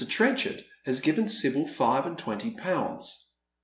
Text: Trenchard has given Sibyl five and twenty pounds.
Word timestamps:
Trenchard 0.09 0.65
has 0.83 0.99
given 0.99 1.29
Sibyl 1.29 1.67
five 1.67 2.07
and 2.07 2.17
twenty 2.17 2.49
pounds. 2.55 3.29